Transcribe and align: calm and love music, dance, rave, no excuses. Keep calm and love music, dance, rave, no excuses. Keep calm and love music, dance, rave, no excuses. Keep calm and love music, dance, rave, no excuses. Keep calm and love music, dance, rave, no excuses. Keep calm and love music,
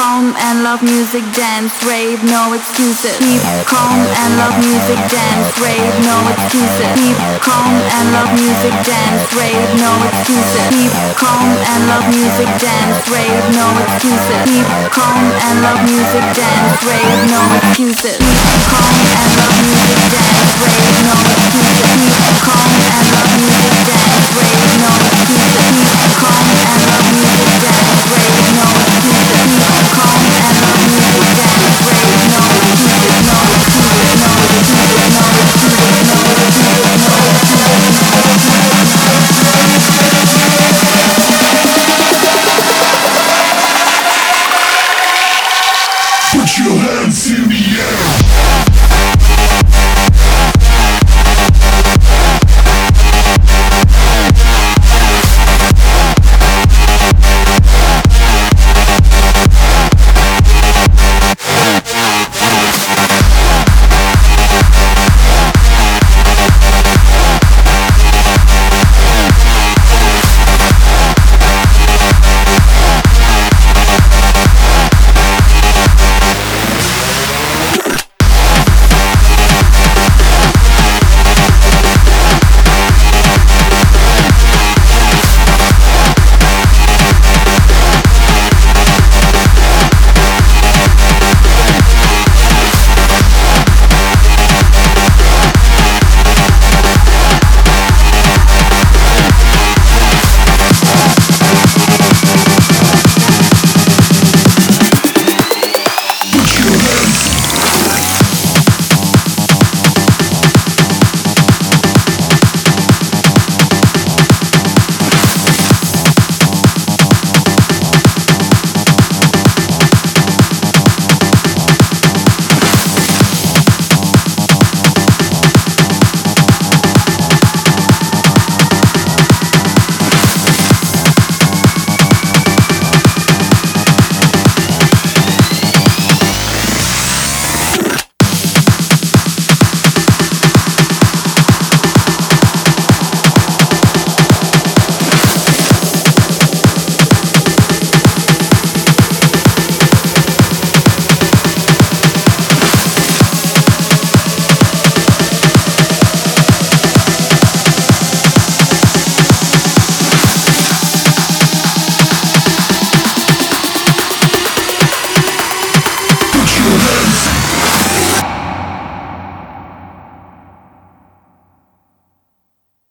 calm 0.00 0.32
and 0.48 0.64
love 0.64 0.82
music, 0.82 1.20
dance, 1.36 1.76
rave, 1.84 2.24
no 2.24 2.56
excuses. 2.56 3.20
Keep 3.20 3.44
calm 3.68 4.00
and 4.00 4.32
love 4.40 4.56
music, 4.56 4.96
dance, 5.12 5.52
rave, 5.60 5.92
no 6.08 6.16
excuses. 6.32 6.88
Keep 6.96 7.16
calm 7.44 7.68
and 7.68 8.06
love 8.16 8.32
music, 8.32 8.72
dance, 8.88 9.28
rave, 9.36 9.60
no 9.76 9.92
excuses. 10.08 10.64
Keep 10.72 10.92
calm 11.20 11.48
and 11.52 11.82
love 11.92 12.06
music, 12.16 12.48
dance, 12.56 12.96
rave, 13.12 13.44
no 13.52 13.66
excuses. 13.84 14.40
Keep 14.48 14.66
calm 14.88 15.20
and 15.20 15.56
love 15.60 15.80
music, 15.84 16.24
dance, 16.32 16.80
rave, 16.80 17.20
no 17.28 17.42
excuses. 17.60 18.16
Keep 18.24 18.48
calm 18.72 18.96
and 19.20 19.30
love 19.36 19.52
music, 19.68 19.99